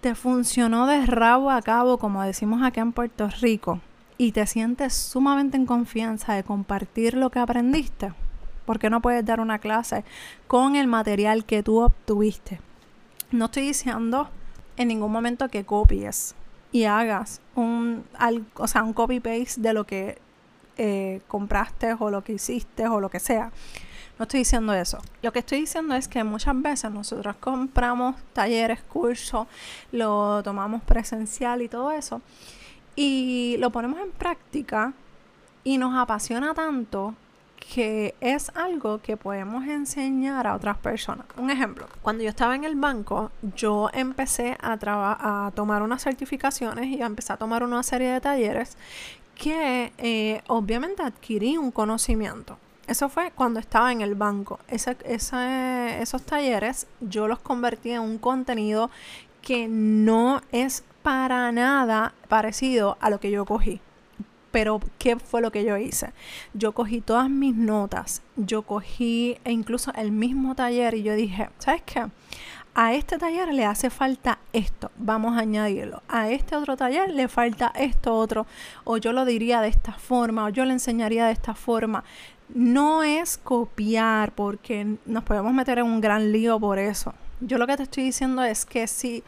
te 0.00 0.14
funcionó 0.14 0.86
de 0.86 1.06
rabo 1.06 1.50
a 1.50 1.62
cabo, 1.62 1.98
como 1.98 2.22
decimos 2.22 2.62
acá 2.62 2.80
en 2.80 2.92
Puerto 2.92 3.28
Rico, 3.40 3.80
y 4.18 4.32
te 4.32 4.46
sientes 4.46 4.94
sumamente 4.94 5.56
en 5.56 5.66
confianza 5.66 6.34
de 6.34 6.44
compartir 6.44 7.14
lo 7.14 7.30
que 7.30 7.38
aprendiste, 7.38 8.12
¿Por 8.64 8.78
qué 8.78 8.90
no 8.90 9.02
puedes 9.02 9.24
dar 9.24 9.40
una 9.40 9.58
clase 9.58 10.04
con 10.46 10.76
el 10.76 10.86
material 10.86 11.44
que 11.44 11.62
tú 11.62 11.80
obtuviste? 11.80 12.60
No 13.30 13.46
estoy 13.46 13.64
diciendo 13.64 14.28
en 14.76 14.88
ningún 14.88 15.10
momento 15.10 15.48
que 15.48 15.64
copies 15.64 16.34
y 16.70 16.84
hagas 16.84 17.40
un, 17.54 18.04
o 18.54 18.68
sea, 18.68 18.82
un 18.82 18.92
copy-paste 18.92 19.60
de 19.60 19.72
lo 19.72 19.84
que 19.84 20.18
eh, 20.76 21.20
compraste 21.28 21.94
o 21.98 22.10
lo 22.10 22.22
que 22.22 22.32
hiciste 22.32 22.86
o 22.86 23.00
lo 23.00 23.10
que 23.10 23.20
sea. 23.20 23.50
No 24.18 24.24
estoy 24.24 24.38
diciendo 24.40 24.72
eso. 24.74 24.98
Lo 25.22 25.32
que 25.32 25.40
estoy 25.40 25.60
diciendo 25.60 25.94
es 25.94 26.06
que 26.06 26.22
muchas 26.22 26.60
veces 26.60 26.90
nosotros 26.90 27.36
compramos 27.40 28.16
talleres, 28.32 28.80
cursos, 28.82 29.46
lo 29.90 30.42
tomamos 30.42 30.82
presencial 30.82 31.62
y 31.62 31.68
todo 31.68 31.90
eso, 31.90 32.20
y 32.94 33.56
lo 33.58 33.70
ponemos 33.70 33.98
en 34.00 34.10
práctica 34.12 34.92
y 35.64 35.78
nos 35.78 35.96
apasiona 35.96 36.54
tanto 36.54 37.14
que 37.74 38.14
es 38.20 38.50
algo 38.54 39.00
que 39.00 39.16
podemos 39.16 39.64
enseñar 39.66 40.46
a 40.46 40.54
otras 40.54 40.76
personas. 40.78 41.26
Un 41.36 41.50
ejemplo, 41.50 41.86
cuando 42.02 42.22
yo 42.22 42.28
estaba 42.28 42.54
en 42.54 42.64
el 42.64 42.76
banco, 42.76 43.30
yo 43.56 43.88
empecé 43.92 44.58
a, 44.60 44.76
a 45.46 45.50
tomar 45.52 45.82
unas 45.82 46.02
certificaciones 46.02 46.86
y 46.86 47.00
empecé 47.00 47.32
a 47.32 47.36
tomar 47.36 47.62
una 47.62 47.82
serie 47.82 48.12
de 48.12 48.20
talleres 48.20 48.76
que 49.36 49.92
eh, 49.98 50.42
obviamente 50.48 51.02
adquirí 51.02 51.56
un 51.56 51.70
conocimiento. 51.70 52.58
Eso 52.86 53.08
fue 53.08 53.30
cuando 53.30 53.60
estaba 53.60 53.92
en 53.92 54.00
el 54.00 54.14
banco. 54.14 54.58
esos 54.68 56.22
talleres 56.26 56.86
yo 57.00 57.28
los 57.28 57.38
convertí 57.38 57.92
en 57.92 58.02
un 58.02 58.18
contenido 58.18 58.90
que 59.40 59.68
no 59.68 60.42
es 60.52 60.84
para 61.02 61.50
nada 61.52 62.14
parecido 62.28 62.96
a 63.00 63.10
lo 63.10 63.20
que 63.20 63.30
yo 63.30 63.44
cogí. 63.44 63.80
Pero, 64.50 64.80
¿qué 64.98 65.16
fue 65.16 65.40
lo 65.40 65.50
que 65.50 65.64
yo 65.64 65.78
hice? 65.78 66.12
Yo 66.52 66.72
cogí 66.72 67.00
todas 67.00 67.30
mis 67.30 67.56
notas, 67.56 68.20
yo 68.36 68.62
cogí 68.62 69.38
e 69.44 69.52
incluso 69.52 69.92
el 69.94 70.12
mismo 70.12 70.54
taller 70.54 70.94
y 70.94 71.02
yo 71.02 71.14
dije, 71.14 71.48
¿sabes 71.58 71.82
qué? 71.86 72.06
A 72.74 72.94
este 72.94 73.18
taller 73.18 73.52
le 73.52 73.66
hace 73.66 73.90
falta 73.90 74.38
esto, 74.54 74.90
vamos 74.96 75.36
a 75.36 75.40
añadirlo. 75.40 76.02
A 76.08 76.30
este 76.30 76.56
otro 76.56 76.74
taller 76.74 77.10
le 77.10 77.28
falta 77.28 77.70
esto 77.76 78.16
otro, 78.16 78.46
o 78.84 78.96
yo 78.96 79.12
lo 79.12 79.26
diría 79.26 79.60
de 79.60 79.68
esta 79.68 79.92
forma, 79.92 80.46
o 80.46 80.48
yo 80.48 80.64
le 80.64 80.72
enseñaría 80.72 81.26
de 81.26 81.32
esta 81.32 81.54
forma. 81.54 82.02
No 82.54 83.02
es 83.02 83.36
copiar, 83.36 84.32
porque 84.32 84.96
nos 85.04 85.22
podemos 85.22 85.52
meter 85.52 85.80
en 85.80 85.84
un 85.84 86.00
gran 86.00 86.32
lío 86.32 86.58
por 86.58 86.78
eso. 86.78 87.12
Yo 87.40 87.58
lo 87.58 87.66
que 87.66 87.76
te 87.76 87.82
estoy 87.82 88.04
diciendo 88.04 88.42
es 88.42 88.64
que 88.64 88.86
si 88.86 89.22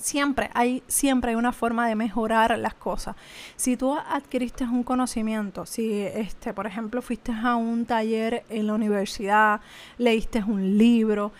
siempre 0.00 0.50
hay, 0.54 0.82
siempre 0.88 1.30
hay 1.30 1.36
una 1.36 1.52
forma 1.52 1.86
de 1.86 1.94
mejorar 1.94 2.58
las 2.58 2.74
cosas. 2.74 3.14
Si 3.56 3.76
tú 3.76 3.94
adquiriste 3.94 4.64
un 4.64 4.82
conocimiento, 4.82 5.66
si 5.66 6.00
este, 6.02 6.52
por 6.52 6.66
ejemplo, 6.66 7.02
fuiste 7.02 7.32
a 7.32 7.54
un 7.54 7.84
taller 7.86 8.44
en 8.48 8.66
la 8.66 8.74
universidad, 8.74 9.60
leíste 9.98 10.42
un 10.42 10.78
libro, 10.78 11.32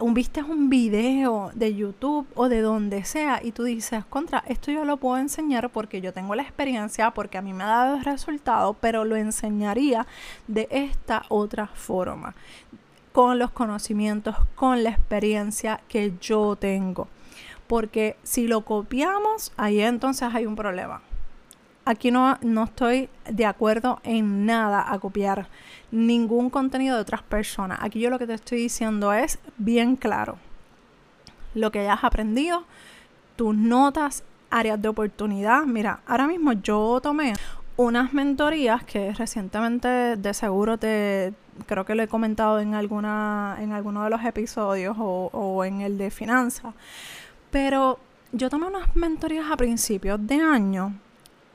un, 0.00 0.14
viste 0.14 0.42
un 0.42 0.68
video 0.70 1.50
de 1.54 1.74
YouTube 1.74 2.26
o 2.34 2.48
de 2.48 2.60
donde 2.60 3.04
sea 3.04 3.40
y 3.42 3.52
tú 3.52 3.64
dices, 3.64 4.04
contra, 4.04 4.44
esto 4.46 4.70
yo 4.70 4.84
lo 4.84 4.96
puedo 4.96 5.18
enseñar 5.18 5.70
porque 5.70 6.00
yo 6.00 6.12
tengo 6.12 6.34
la 6.34 6.42
experiencia, 6.42 7.10
porque 7.10 7.38
a 7.38 7.42
mí 7.42 7.52
me 7.52 7.64
ha 7.64 7.68
dado 7.68 7.96
el 7.96 8.04
resultado, 8.04 8.74
pero 8.74 9.04
lo 9.04 9.16
enseñaría 9.16 10.06
de 10.46 10.68
esta 10.70 11.24
otra 11.28 11.66
forma, 11.66 12.34
con 13.12 13.38
los 13.38 13.50
conocimientos, 13.50 14.36
con 14.54 14.84
la 14.84 14.90
experiencia 14.90 15.80
que 15.88 16.12
yo 16.20 16.56
tengo. 16.56 17.08
Porque 17.66 18.16
si 18.22 18.46
lo 18.46 18.64
copiamos, 18.64 19.52
ahí 19.56 19.80
entonces 19.80 20.28
hay 20.32 20.46
un 20.46 20.56
problema. 20.56 21.00
Aquí 21.84 22.10
no, 22.12 22.38
no 22.42 22.64
estoy 22.64 23.08
de 23.28 23.44
acuerdo 23.44 24.00
en 24.04 24.46
nada 24.46 24.92
a 24.92 24.98
copiar 25.00 25.48
ningún 25.90 26.48
contenido 26.48 26.94
de 26.94 27.02
otras 27.02 27.22
personas. 27.22 27.78
Aquí 27.82 27.98
yo 27.98 28.08
lo 28.08 28.18
que 28.18 28.26
te 28.26 28.34
estoy 28.34 28.58
diciendo 28.58 29.12
es 29.12 29.40
bien 29.58 29.96
claro. 29.96 30.38
Lo 31.54 31.72
que 31.72 31.80
hayas 31.80 32.04
aprendido, 32.04 32.64
tus 33.34 33.54
notas, 33.54 34.22
áreas 34.48 34.80
de 34.80 34.88
oportunidad. 34.88 35.64
Mira, 35.64 36.00
ahora 36.06 36.28
mismo 36.28 36.52
yo 36.52 37.00
tomé 37.02 37.34
unas 37.76 38.12
mentorías 38.12 38.84
que 38.84 39.12
recientemente 39.12 39.88
de 39.88 40.34
seguro 40.34 40.78
te 40.78 41.32
creo 41.66 41.84
que 41.84 41.94
lo 41.94 42.02
he 42.02 42.08
comentado 42.08 42.60
en 42.60 42.74
alguna 42.74 43.56
en 43.60 43.72
alguno 43.72 44.04
de 44.04 44.10
los 44.10 44.24
episodios 44.24 44.96
o, 44.98 45.30
o 45.32 45.64
en 45.64 45.80
el 45.80 45.96
de 45.96 46.10
finanzas 46.10 46.74
pero 47.50 47.98
yo 48.32 48.50
tomé 48.50 48.66
unas 48.66 48.94
mentorías 48.94 49.50
a 49.50 49.56
principios 49.56 50.24
de 50.26 50.36
año 50.36 50.94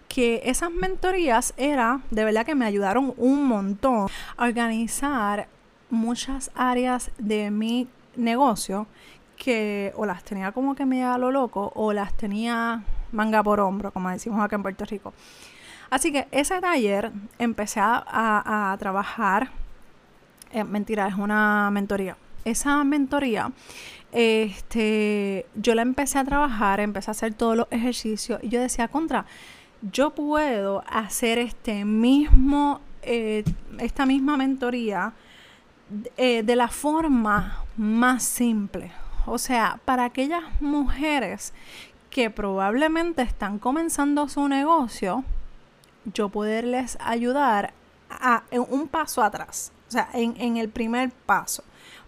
que 0.08 0.42
esas 0.46 0.72
mentorías 0.72 1.54
era 1.58 2.02
de 2.12 2.24
verdad 2.24 2.46
que 2.46 2.56
me 2.56 2.66
ayudaron 2.66 3.14
un 3.18 3.46
montón 3.46 4.08
a 4.38 4.46
organizar 4.46 5.48
muchas 5.90 6.52
áreas 6.56 7.12
de 7.18 7.52
mi 7.52 7.88
negocio 8.16 8.88
que 9.36 9.94
o 9.96 10.06
las 10.06 10.24
tenía 10.24 10.52
como 10.52 10.76
que 10.76 10.86
me 10.86 11.04
a 11.04 11.18
lo 11.18 11.32
loco 11.32 11.72
o 11.76 11.94
las 11.94 12.14
tenía 12.16 12.84
manga 13.12 13.44
por 13.44 13.60
hombro, 13.60 13.92
como 13.92 14.10
decimos 14.10 14.44
acá 14.44 14.56
en 14.56 14.64
Puerto 14.64 14.86
Rico. 14.86 15.14
Así 15.90 16.12
que 16.12 16.28
ese 16.32 16.60
taller 16.60 17.12
empecé 17.40 17.80
a, 17.82 18.76
trabajar, 18.80 19.52
eh, 20.52 20.64
mentira, 20.64 21.08
es 21.08 21.16
una 21.16 21.70
mentoría. 21.72 22.18
Esa 22.44 22.84
mentoría, 22.84 23.52
este, 24.12 25.46
yo 25.56 25.76
la 25.76 25.82
empecé 25.82 26.20
a 26.20 26.26
trabajar, 26.26 26.80
empecé 26.80 27.12
a 27.12 27.14
hacer 27.14 27.34
todos 27.34 27.56
los 27.56 27.68
ejercicios 27.72 28.40
y 28.44 28.50
yo 28.50 28.60
decía, 28.60 28.88
contra, 28.90 29.26
yo 29.82 30.12
puedo 30.12 30.84
hacer 30.88 31.38
este 31.38 31.86
mismo, 31.86 32.82
eh, 33.02 33.44
esta 33.80 34.06
misma 34.06 34.38
mentoría 34.38 35.14
eh, 36.18 36.44
de 36.44 36.56
la 36.56 36.68
forma 36.68 37.64
más 37.78 38.24
simple. 38.24 38.92
O 39.26 39.38
sea, 39.38 39.80
para 39.86 40.06
aquellas 40.06 40.44
mujeres 40.62 41.54
que 42.10 42.30
probablemente 42.30 43.22
están 43.22 43.60
comenzando 43.60 44.28
su 44.30 44.48
negocio, 44.48 45.24
yo 46.14 46.30
poderles 46.30 46.98
ayudar 47.02 47.74
a, 48.10 48.44
un 48.70 48.88
paso 48.88 49.22
atrás, 49.22 49.72
o 49.90 49.92
sea, 49.92 50.10
en, 50.14 50.58
el 50.58 50.70
primer 50.70 51.12
paso 51.12 51.64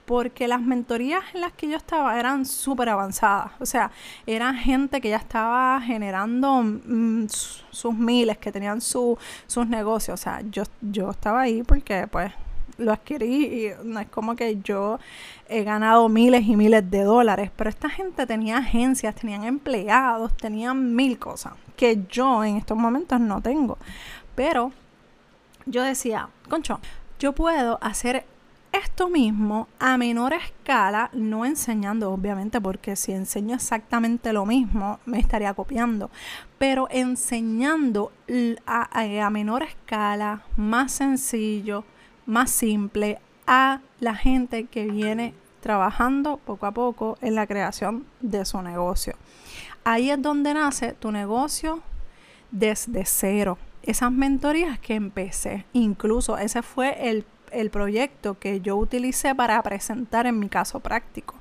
porque 0.10 0.48
las 0.48 0.60
mentorías 0.60 1.24
en 1.36 1.42
las 1.42 1.54
que 1.54 1.70
yo 1.70 1.78
estaba 1.78 2.20
eran 2.20 2.44
súper 2.44 2.90
avanzadas. 2.90 3.52
O 3.60 3.66
sea, 3.68 3.92
eran 4.26 4.56
gente 4.56 5.02
que 5.02 5.10
ya 5.10 5.18
estaba 5.18 5.80
generando 5.82 6.64
mm, 6.64 7.28
sus 7.30 7.94
miles, 7.94 8.40
que 8.40 8.52
tenían 8.52 8.82
sus 8.82 9.20
negocios. 9.68 10.20
O 10.20 10.24
sea, 10.24 10.42
yo, 10.50 10.64
yo 10.82 11.12
estaba 11.12 11.42
ahí 11.42 11.62
porque 11.62 12.08
pues 12.08 12.32
lo 12.80 12.92
adquirí 12.92 13.68
y 13.68 13.72
no 13.84 14.00
es 14.00 14.08
como 14.08 14.36
que 14.36 14.60
yo 14.64 14.98
he 15.48 15.64
ganado 15.64 16.10
miles 16.10 16.44
y 16.48 16.56
miles 16.56 16.90
de 16.90 17.04
dólares, 17.04 17.52
pero 17.56 17.70
esta 17.70 17.88
gente 17.88 18.26
tenía 18.26 18.58
agencias, 18.58 19.14
tenían 19.14 19.44
empleados, 19.44 20.36
tenían 20.36 20.96
mil 20.96 21.20
cosas 21.20 21.54
que 21.78 22.04
yo 22.10 22.44
en 22.44 22.58
estos 22.58 22.76
momentos 22.76 23.20
no 23.20 23.42
tengo. 23.42 23.78
Pero 24.34 24.72
yo 25.68 25.84
decía, 25.84 26.30
concho, 26.50 26.80
yo 27.20 27.34
puedo 27.34 27.78
hacer 27.80 28.26
esto 28.72 29.10
mismo 29.10 29.68
a 29.80 29.98
menor 29.98 30.34
escala, 30.34 31.10
no 31.14 31.46
enseñando 31.46 32.12
obviamente, 32.12 32.62
porque 32.62 32.96
si 32.96 33.12
enseño 33.12 33.56
exactamente 33.56 34.34
lo 34.34 34.46
mismo, 34.46 35.00
me 35.06 35.20
estaría 35.20 35.54
copiando, 35.54 36.12
pero 36.58 36.88
enseñando 36.92 38.12
a, 38.66 39.30
menor 39.32 39.64
escala, 39.64 40.44
más 40.56 40.92
sencillo, 40.92 41.84
más 42.26 42.52
simple 42.52 43.20
a 43.48 43.82
la 44.00 44.16
gente 44.16 44.66
que 44.66 44.86
viene 44.86 45.34
trabajando 45.62 46.38
poco 46.38 46.66
a 46.66 46.72
poco 46.72 47.18
en 47.22 47.36
la 47.36 47.48
creación 47.48 48.06
de 48.22 48.46
su 48.46 48.62
negocio. 48.62 49.16
Ahí 49.84 50.12
es 50.12 50.22
donde 50.22 50.54
nace 50.54 50.94
tu 50.94 51.12
negocio 51.12 51.82
desde 52.52 53.06
cero. 53.06 53.58
Esas 53.82 54.12
mentorías 54.12 54.78
que 54.78 54.94
empecé, 54.94 55.66
incluso 55.74 56.38
ese 56.38 56.62
fue 56.62 57.10
el, 57.10 57.26
el 57.52 57.70
proyecto 57.70 58.38
que 58.40 58.62
yo 58.62 58.76
utilicé 58.78 59.36
para 59.36 59.62
presentar 59.64 60.26
en 60.26 60.40
mi 60.40 60.50
caso 60.50 60.80
práctico. 60.80 61.36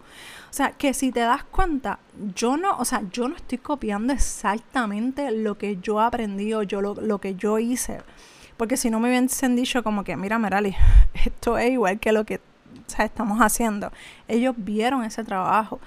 O 0.51 0.53
sea, 0.53 0.73
que 0.73 0.95
si 0.95 1.13
te 1.13 1.21
das 1.21 1.45
cuenta, 1.45 1.99
yo 2.35 2.57
no, 2.57 2.77
o 2.79 2.85
sea, 2.85 3.03
yo 3.13 3.29
no 3.29 3.37
estoy 3.37 3.59
copiando 3.59 4.13
exactamente 4.13 5.31
lo 5.31 5.59
que 5.59 5.77
yo 5.77 6.01
aprendí 6.01 6.55
o 6.55 6.63
yo 6.63 6.81
lo, 6.81 6.95
lo 6.95 7.19
que 7.19 7.35
yo 7.35 7.59
hice 7.59 8.01
porque 8.59 8.77
si 8.77 8.91
no 8.91 8.99
me 8.99 9.09
hubiesen 9.09 9.55
dicho 9.55 9.83
como 9.85 10.05
que, 10.05 10.17
mira, 10.17 10.37
Merali, 10.37 10.75
esto 11.25 11.57
es 11.57 11.71
igual 11.71 11.99
que 11.99 12.13
lo 12.13 12.25
que 12.25 12.41
estamos 12.99 13.39
haciendo. 13.39 13.93
Ellos 14.27 14.55
vieron 14.59 15.05
ese 15.05 15.23
trabajo. 15.25 15.81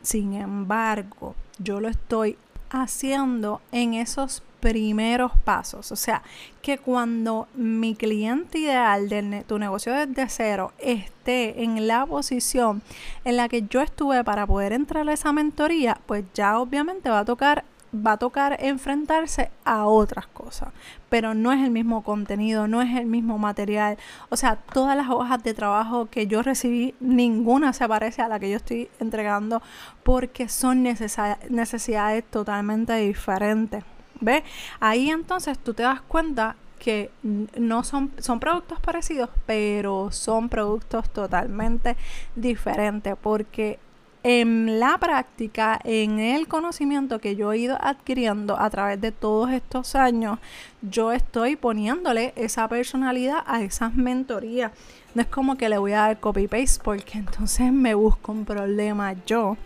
Sin 0.00 0.34
embargo, 0.34 1.34
yo 1.58 1.80
lo 1.80 1.88
estoy 1.88 2.38
haciendo 2.82 3.60
en 3.72 3.94
esos 3.94 4.42
primeros 4.60 5.32
pasos. 5.44 5.92
O 5.92 5.96
sea, 5.96 6.22
que 6.62 6.78
cuando 6.78 7.48
mi 7.54 7.94
cliente 7.94 8.58
ideal 8.58 9.10
de 9.10 9.44
tu 9.46 9.58
negocio 9.58 9.92
desde 9.92 10.28
cero 10.30 10.72
esté 10.78 11.62
en 11.62 11.86
la 11.86 12.06
posición 12.06 12.80
en 13.26 13.36
la 13.36 13.48
que 13.48 13.62
yo 13.68 13.82
estuve 13.82 14.24
para 14.24 14.46
poder 14.46 14.72
entrar 14.72 15.06
a 15.06 15.12
esa 15.12 15.32
mentoría, 15.32 15.98
pues 16.06 16.24
ya 16.32 16.58
obviamente 16.58 17.10
va 17.10 17.20
a 17.20 17.24
tocar 17.26 17.64
va 17.94 18.12
a 18.12 18.16
tocar 18.16 18.56
enfrentarse 18.60 19.50
a 19.64 19.86
otras 19.86 20.26
cosas, 20.26 20.70
pero 21.08 21.34
no 21.34 21.52
es 21.52 21.62
el 21.62 21.70
mismo 21.70 22.02
contenido, 22.02 22.66
no 22.66 22.82
es 22.82 22.96
el 22.96 23.06
mismo 23.06 23.38
material. 23.38 23.96
O 24.30 24.36
sea, 24.36 24.56
todas 24.56 24.96
las 24.96 25.08
hojas 25.10 25.42
de 25.42 25.54
trabajo 25.54 26.06
que 26.06 26.26
yo 26.26 26.42
recibí, 26.42 26.94
ninguna 27.00 27.72
se 27.72 27.86
parece 27.88 28.22
a 28.22 28.28
la 28.28 28.40
que 28.40 28.50
yo 28.50 28.56
estoy 28.56 28.88
entregando 28.98 29.62
porque 30.02 30.48
son 30.48 30.82
necesidades 30.82 32.24
totalmente 32.30 32.94
diferentes. 32.96 33.84
¿Ves? 34.20 34.42
Ahí 34.80 35.10
entonces 35.10 35.58
tú 35.58 35.74
te 35.74 35.82
das 35.82 36.00
cuenta 36.00 36.56
que 36.78 37.10
no 37.56 37.82
son, 37.82 38.12
son 38.18 38.40
productos 38.40 38.78
parecidos, 38.80 39.30
pero 39.46 40.10
son 40.12 40.48
productos 40.48 41.08
totalmente 41.10 41.96
diferentes 42.36 43.14
porque 43.20 43.78
en 44.24 44.80
la 44.80 44.96
práctica, 44.96 45.78
en 45.84 46.18
el 46.18 46.48
conocimiento 46.48 47.18
que 47.18 47.36
yo 47.36 47.52
he 47.52 47.58
ido 47.58 47.76
adquiriendo 47.78 48.58
a 48.58 48.70
través 48.70 48.98
de 48.98 49.12
todos 49.12 49.50
estos 49.50 49.94
años, 49.94 50.38
yo 50.80 51.12
estoy 51.12 51.56
poniéndole 51.56 52.32
esa 52.34 52.66
personalidad 52.66 53.44
a 53.46 53.60
esas 53.60 53.94
mentorías. 53.94 54.72
No 55.14 55.20
es 55.20 55.28
como 55.28 55.56
que 55.56 55.68
le 55.68 55.76
voy 55.76 55.92
a 55.92 56.00
dar 56.00 56.20
copy-paste 56.20 56.82
porque 56.82 57.18
entonces 57.18 57.70
me 57.70 57.92
busco 57.92 58.32
un 58.32 58.46
problema 58.46 59.14
yo. 59.26 59.58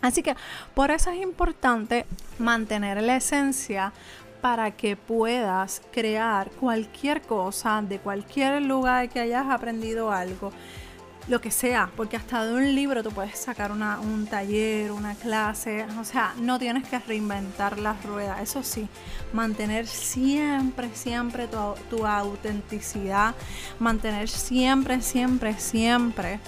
Así 0.00 0.22
que 0.22 0.36
por 0.74 0.92
eso 0.92 1.10
es 1.10 1.20
importante 1.20 2.06
mantener 2.38 3.02
la 3.02 3.16
esencia 3.16 3.92
para 4.40 4.70
que 4.70 4.94
puedas 4.94 5.82
crear 5.90 6.50
cualquier 6.52 7.20
cosa 7.20 7.82
de 7.82 7.98
cualquier 7.98 8.62
lugar 8.62 9.08
que 9.08 9.18
hayas 9.18 9.48
aprendido 9.48 10.12
algo 10.12 10.52
lo 11.28 11.40
que 11.40 11.50
sea, 11.50 11.90
porque 11.96 12.16
hasta 12.16 12.44
de 12.44 12.54
un 12.54 12.74
libro 12.74 13.02
tú 13.02 13.10
puedes 13.10 13.38
sacar 13.38 13.70
una, 13.70 14.00
un 14.00 14.26
taller, 14.26 14.92
una 14.92 15.14
clase, 15.14 15.86
o 16.00 16.04
sea, 16.04 16.34
no 16.40 16.58
tienes 16.58 16.88
que 16.88 16.98
reinventar 16.98 17.78
las 17.78 18.02
ruedas, 18.04 18.40
eso 18.40 18.62
sí, 18.62 18.88
mantener 19.32 19.86
siempre, 19.86 20.88
siempre 20.94 21.46
tu, 21.46 21.74
tu 21.90 22.06
autenticidad, 22.06 23.34
mantener 23.78 24.28
siempre, 24.28 25.02
siempre, 25.02 25.58
siempre 25.58 26.40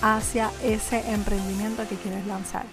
hacia 0.00 0.50
ese 0.62 1.12
emprendimiento 1.12 1.86
que 1.86 1.96
quieres 1.96 2.26
lanzar. 2.26 2.64